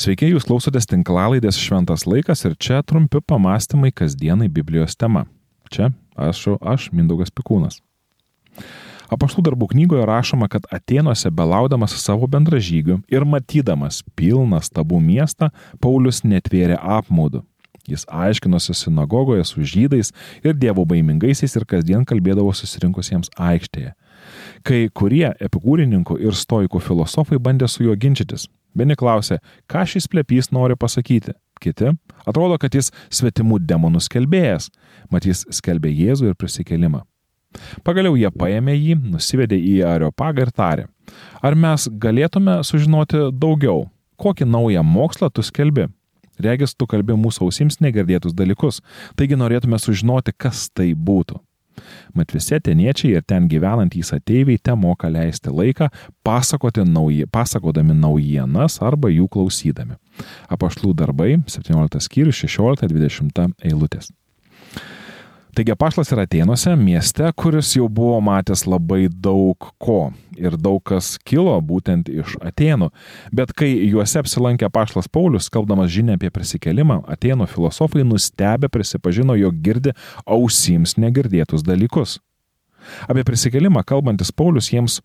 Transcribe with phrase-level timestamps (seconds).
[0.00, 5.26] Sveiki, jūs klausotės tinklalaidės Šventas laikas ir čia trumpi pamastymai kasdienai Biblijos tema.
[5.68, 7.82] Čia aš, aš Mindaugas Pikūnas.
[9.12, 15.50] Apaštų darbų knygoje rašoma, kad Atenuose belaudamas savo bendražygių ir matydamas pilną stabų miestą,
[15.84, 17.42] Paulius netvėrė apmaudų.
[17.90, 23.92] Jis aiškinosi sinagogoje su žydais ir dievo baimingaisiais ir kasdien kalbėdavo susirinkusiems aikštėje.
[24.64, 28.46] Kai kurie epikūrininkų ir stoikų filosofai bandė su juo ginčytis,
[28.76, 29.40] Vieni klausė,
[29.70, 31.36] ką šis plepys nori pasakyti.
[31.60, 31.90] Kiti,
[32.24, 34.70] atrodo, kad jis svetimų demonų skelbėjas,
[35.12, 37.02] mat jis skelbė Jėzų ir prisikelimą.
[37.84, 40.86] Pagaliau jie paėmė jį, nusivedė į Areopagą ir tarė,
[41.44, 43.90] ar mes galėtume sužinoti daugiau,
[44.20, 45.90] kokį naują mokslą tu skelbi.
[46.40, 48.80] Regis, tu kalbi mūsų ausims negirdėtus dalykus,
[49.18, 51.36] taigi norėtume sužinoti, kas tai būtų.
[52.14, 55.90] Mat visi ateniečiai ir ten gyvenantys ateiviai te moka leisti laiką
[56.84, 59.98] nauji, pasakodami naujienas arba jų klausydami.
[60.52, 64.10] Apaštlų darbai 17 skyrius 16-20 eilutės.
[65.54, 71.16] Taigi Paštas yra Atenuose, mieste, kuris jau buvo matęs labai daug ko ir daug kas
[71.26, 72.90] kilo būtent iš Atenų.
[73.34, 79.58] Bet kai juose apsilankė Paštas Paulius, kalbdamas žinia apie prisikelimą, Atenų filosofai nustebę prisipažino, jog
[79.64, 82.20] girdi ausims negirdėtus dalykus.
[83.10, 85.00] Apie prisikelimą kalbantis Paulius jiems,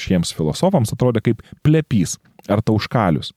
[0.00, 2.16] šiems filosofams atrodė kaip plepys
[2.48, 3.34] ar tauškalius.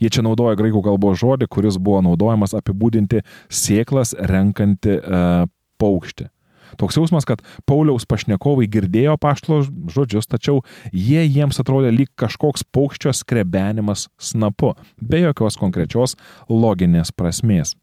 [0.00, 3.20] Jie čia naudoja graikų kalbos žodį, kuris buvo naudojamas apibūdinti
[3.52, 5.44] sėklas renkanti uh,
[5.78, 6.30] paukštį.
[6.76, 9.60] Toks jausmas, kad Pauliaus pašnekovai girdėjo paštlo
[9.92, 16.16] žodžius, tačiau jie jiems atrodė lyg kažkoks paukščio skrebenimas snapu, be jokios konkrečios
[16.50, 17.76] loginės prasmės.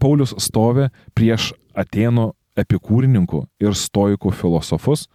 [0.00, 5.06] Paulius stovi prieš Atenų epikūrininkų ir stoikų filosofus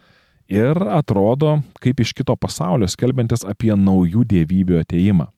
[0.52, 5.30] ir atrodo kaip iš kito pasaulio skelbiantis apie naujų dievybių ateimą.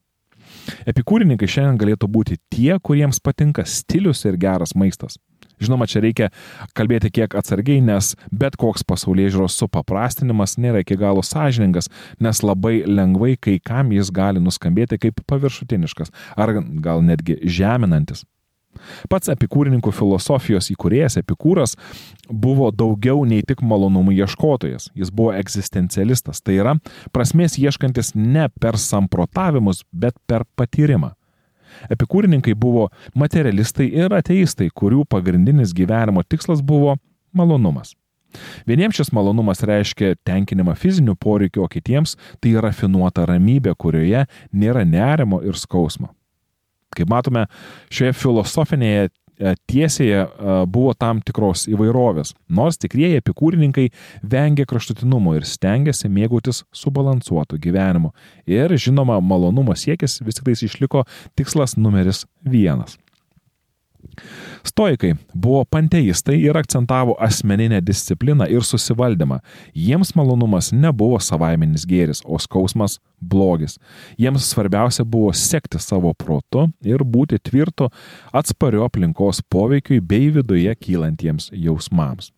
[0.88, 5.18] Epikūrininkai šiandien galėtų būti tie, kuriems patinka stilius ir geras maistas.
[5.64, 6.30] Žinoma, čia reikia
[6.78, 11.90] kalbėti kiek atsargiai, nes bet koks pasaulyje žiūros supaprastinimas nėra iki galo sąžiningas,
[12.22, 18.26] nes labai lengvai kai kam jis gali nuskambėti kaip paviršutiniškas ar gal netgi žeminantis.
[19.10, 21.76] Pats epikūrininkų filosofijos įkūrėjas Epikūras
[22.30, 26.78] buvo daugiau nei tik malonumų ieškotojas, jis buvo egzistencialistas, tai yra
[27.16, 31.17] prasmės ieškantis ne per samprotavimus, bet per patyrimą.
[31.94, 36.98] Epikūrininkai buvo materialistai ir ateistai, kurių pagrindinis gyvenimo tikslas buvo
[37.36, 37.94] malonumas.
[38.68, 45.40] Vieniems šis malonumas reiškia tenkinimą fizinių poreikių, o kitiems tai rafinuota ramybė, kurioje nėra nerimo
[45.46, 46.12] ir skausmo.
[46.98, 47.46] Kaip matome,
[47.94, 49.10] šioje filosofinėje
[49.70, 53.88] tiesėje e, buvo tam tikros įvairovės, nors tikrieji epikūrininkai
[54.24, 58.14] vengė kraštutinumo ir stengiasi mėgautis subalansuotų gyvenimu.
[58.50, 61.06] Ir žinoma, malonumo siekis vis tik tais išliko
[61.38, 62.98] tikslas numeris vienas.
[64.68, 69.40] Stoikai buvo panteistai ir akcentavo asmeninę discipliną ir susivaldymą.
[69.76, 73.78] Jiems malonumas nebuvo savaiminis gėris, o skausmas blogis.
[74.20, 77.90] Jiems svarbiausia buvo sekti savo protu ir būti tvirtu,
[78.34, 82.37] atspariu aplinkos poveikiui bei viduje kylantiems jausmams.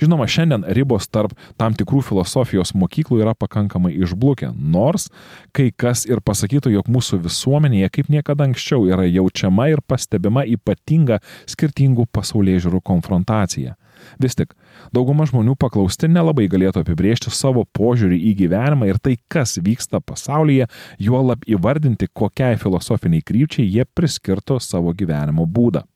[0.00, 5.08] Žinoma, šiandien ribos tarp tam tikrų filosofijos mokyklų yra pakankamai išblukę, nors
[5.56, 11.22] kai kas ir pasakytų, jog mūsų visuomenėje kaip niekada anksčiau yra jaučiama ir pastebima ypatinga
[11.50, 13.76] skirtingų pasaulyje žiūrų konfrontacija.
[14.22, 14.54] Vis tik,
[14.94, 20.68] dauguma žmonių paklausti nelabai galėtų apibriežti savo požiūrį į gyvenimą ir tai, kas vyksta pasaulyje,
[21.02, 25.86] juolab įvardinti, kokiai filosofiniai krypčiai jie priskirto savo gyvenimo būdą.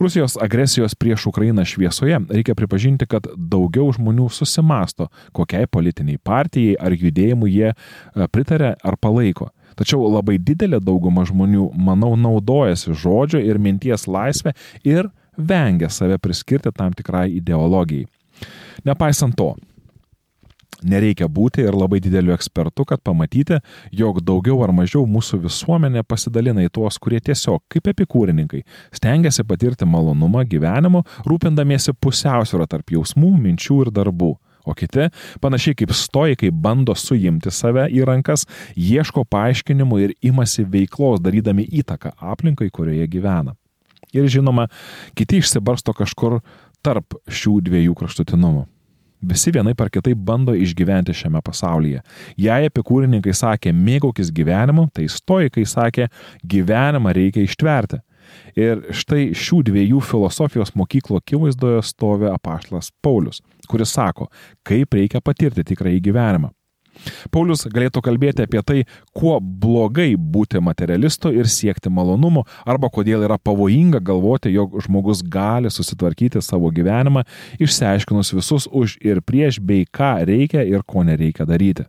[0.00, 6.96] Rusijos agresijos prieš Ukrainą šviesoje reikia pripažinti, kad daugiau žmonių susimasto, kokiai politiniai partijai ar
[6.96, 7.76] judėjimui jie e,
[8.32, 9.50] pritarė ar palaiko.
[9.78, 14.52] Tačiau labai didelė dauguma žmonių, manau, naudojasi žodžio ir minties laisvę
[14.84, 18.08] ir vengia save priskirti tam tikrai ideologijai.
[18.84, 19.52] Nepaisant to,
[20.82, 23.60] Nereikia būti ir labai dideliu ekspertu, kad pamatyti,
[23.94, 28.64] jog daugiau ar mažiau mūsų visuomenė pasidalina į tuos, kurie tiesiog, kaip epikūrininkai,
[28.94, 34.34] stengiasi patirti malonumą gyvenimu, rūpindamiesi pusiausvyrą tarp jausmų, minčių ir darbų.
[34.62, 35.08] O kiti,
[35.42, 38.44] panašiai kaip stoikai, bando suimti save į rankas,
[38.78, 43.56] ieško paaiškinimų ir imasi veiklos, darydami įtaką aplinkai, kurioje gyvena.
[44.14, 44.68] Ir žinoma,
[45.18, 46.38] kiti išsibarsto kažkur
[46.84, 48.66] tarp šių dviejų kraštutinumų.
[49.22, 52.00] Visi vienai par kitaip bando išgyventi šiame pasaulyje.
[52.40, 56.08] Jei epikūrininkai sakė mėgaukis gyvenimu, tai stoikai sakė
[56.42, 58.02] gyvenimą reikia ištverti.
[58.58, 64.28] Ir štai šių dviejų filosofijos mokyklų akivaizdoje stovi apaštlas Paulius, kuris sako,
[64.66, 66.52] kaip reikia patirti tikrąjį gyvenimą.
[67.32, 68.82] Paulius galėtų kalbėti apie tai,
[69.16, 75.72] kuo blogai būti materialistu ir siekti malonumų, arba kodėl yra pavojinga galvoti, jog žmogus gali
[75.72, 77.24] susitvarkyti savo gyvenimą,
[77.62, 81.88] išsiaiškinus visus už ir prieš, bei ką reikia ir ko nereikia daryti.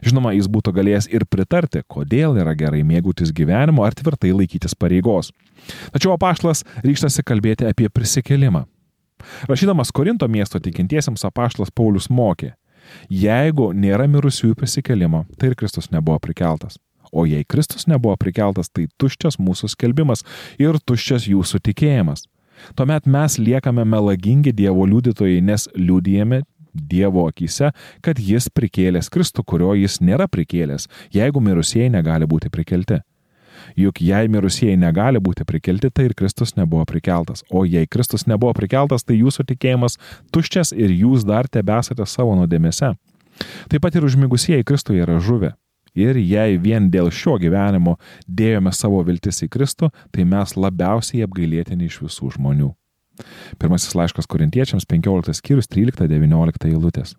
[0.00, 5.28] Žinoma, jis būtų galėjęs ir pritarti, kodėl yra gerai mėgautis gyvenimu ar tvirtai laikytis pareigos.
[5.92, 8.64] Tačiau apaštlas ryštasi kalbėti apie prisikelimą.
[9.50, 12.54] Rašydamas Korinto miesto tikintiesiems apaštlas Paulius mokė,
[13.10, 16.78] Jeigu nėra mirusiųjų prisikelimo, tai ir Kristus nebuvo prikeltas.
[17.12, 20.22] O jei Kristus nebuvo prikeltas, tai tuščias mūsų skelbimas
[20.62, 22.26] ir tuščias jūsų tikėjimas.
[22.76, 26.42] Tuomet mes liekame melagingi Dievo liudytojai, nes liudijame
[26.74, 27.72] Dievo akise,
[28.04, 33.00] kad Jis prikėlęs Kristų, kurio Jis nėra prikėlęs, jeigu mirusieji negali būti prikelti.
[33.78, 37.44] Juk jei mirusieji negali būti prikelti, tai ir Kristus nebuvo prikeltas.
[37.50, 39.98] O jei Kristus nebuvo prikeltas, tai jūsų tikėjimas
[40.34, 42.94] tuščias ir jūs dar tebesate savo nuodėmėse.
[43.70, 45.54] Taip pat ir užmigusieji Kristuje yra žuvę.
[45.98, 47.96] Ir jei vien dėl šio gyvenimo
[48.26, 52.70] dėjome savo viltis į Kristų, tai mes labiausiai apgailėtini iš visų žmonių.
[53.58, 57.16] Pirmasis laiškas korintiečiams 15 skyrius 13-19 eilutės.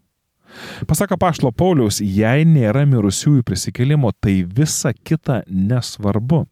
[0.90, 6.46] Pasaka Paštlo Pauliaus, jei nėra mirusiųjų prisikelimo, tai visa kita nesvarbu.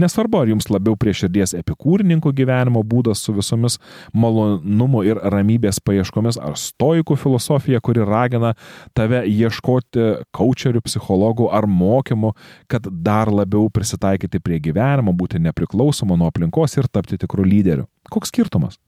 [0.00, 3.78] Nesvarbu, ar jums labiau prie širdies epikūrininkų gyvenimo būdas su visomis
[4.12, 8.54] malonumo ir ramybės paieškomis, ar stoikų filosofija, kuri ragina
[8.96, 12.34] tave ieškoti kočerių, psichologų ar mokymų,
[12.70, 17.88] kad dar labiau prisitaikyti prie gyvenimo, būti nepriklausomu nuo aplinkos ir tapti tikrų lyderių.
[18.12, 18.80] Koks skirtumas?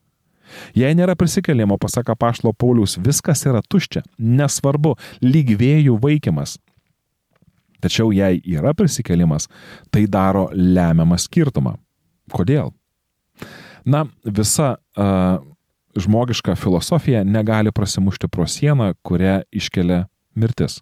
[0.77, 6.59] Jei nėra prisikelimo, pasaka Pašlo Paulius, viskas yra tuščia, nesvarbu, lyg vėjų vaikimas.
[7.85, 9.49] Tačiau jei yra prisikelimas,
[9.93, 11.75] tai daro lemiamą skirtumą.
[12.33, 12.73] Kodėl?
[13.85, 15.43] Na, visa uh,
[15.97, 20.81] žmogiška filosofija negali prasimušti pro sieną, kurią iškelia mirtis.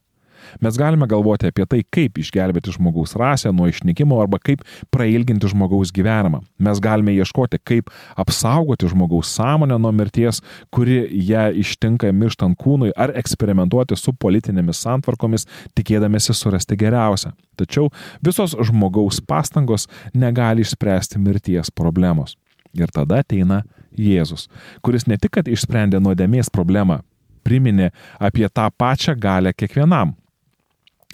[0.62, 5.92] Mes galime galvoti apie tai, kaip išgelbėti žmogaus rasę nuo išnykimo arba kaip prailginti žmogaus
[5.94, 6.42] gyvenimą.
[6.62, 10.42] Mes galime ieškoti, kaip apsaugoti žmogaus sąmonę nuo mirties,
[10.74, 15.46] kuri ją ištinka mirštant kūnui, ar eksperimentuoti su politinėmis santvarkomis,
[15.78, 17.32] tikėdamėsi surasti geriausią.
[17.58, 17.90] Tačiau
[18.24, 22.36] visos žmogaus pastangos negali išspręsti mirties problemos.
[22.72, 23.62] Ir tada ateina
[23.98, 24.46] Jėzus,
[24.80, 27.02] kuris ne tik, kad išsprendė nuodėmės problemą,
[27.44, 30.14] priminė apie tą pačią galę kiekvienam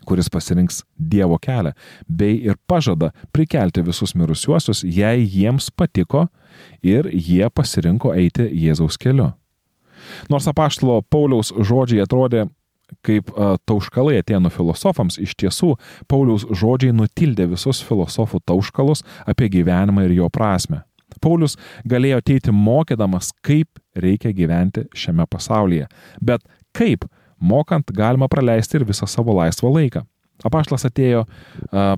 [0.06, 1.72] kuris pasirinks Dievo kelią,
[2.08, 6.26] bei ir pažada prikelti visus mirusiuosius, jei jiems patiko
[6.82, 9.32] ir jie pasirinko eiti Jėzaus keliu.
[10.30, 12.46] Nors apaštalo Pauliaus žodžiai atrodė
[13.04, 13.30] kaip
[13.68, 15.74] tauškalai atėnų filosofams, iš tiesų
[16.08, 20.82] Pauliaus žodžiai nutildė visus filosofų tauškalus apie gyvenimą ir jo prasme.
[21.24, 21.56] Paulius
[21.88, 25.88] galėjo ateiti mokydamas, kaip reikia gyventi šiame pasaulyje,
[26.22, 26.44] bet
[26.76, 27.06] kaip
[27.40, 30.04] mokant galima praleisti ir visą savo laisvą laiką.
[30.46, 31.24] Apaštlas atėjo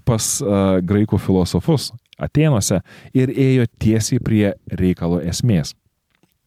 [0.04, 0.28] pas
[0.86, 1.90] graikų filosofus
[2.20, 2.82] Atenuose
[3.16, 5.74] ir ėjo tiesiai prie reikalo esmės.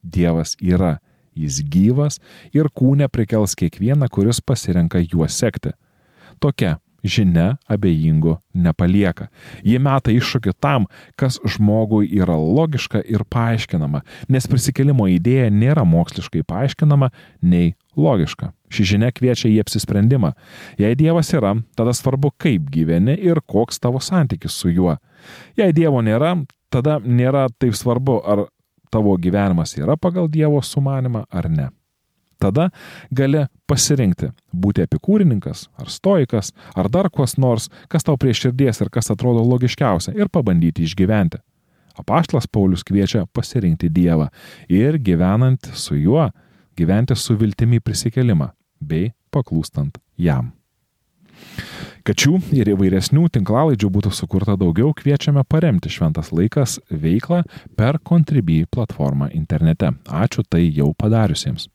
[0.04, 1.00] Dievas yra,
[1.34, 2.20] jis gyvas
[2.54, 5.74] ir kūne prikels kiekvieną, kuris pasirenka juo sekti.
[6.40, 9.28] Tokia žinia abejingų nepalieka.
[9.64, 10.88] Jie meta iššūkį tam,
[11.20, 17.12] kas žmogui yra logiška ir paaiškinama, nes prisikelimo idėja nėra moksliškai paaiškinama
[17.42, 18.54] nei logiška.
[18.74, 20.34] Ši žinia kviečia į apsisprendimą.
[20.82, 24.98] Jei Dievas yra, tada svarbu, kaip gyveni ir koks tavo santykis su juo.
[25.60, 26.34] Jei Dievo nėra,
[26.74, 28.48] tada nėra taip svarbu, ar
[28.94, 31.70] tavo gyvenimas yra pagal Dievo sumanimą ar ne
[32.44, 32.70] tada
[33.12, 38.92] gali pasirinkti būti epikūrininkas, ar stoikas, ar dar kas nors, kas tau prie širdies ir
[38.94, 41.42] kas atrodo logiškiausia ir pabandyti išgyventi.
[41.98, 44.32] Apaštlas Paulius kviečia pasirinkti Dievą
[44.70, 46.32] ir gyvenant su juo,
[46.78, 48.50] gyventi su viltimi prisikelimą
[48.82, 50.52] bei paklūstant jam.
[52.04, 57.44] Kad šių ir įvairesnių tinklalaidžių būtų sukurta daugiau, kviečiame paremti Šventas laikas veiklą
[57.80, 59.94] per Contribui platformą internete.
[60.12, 61.70] Ačiū tai jau padariusiems.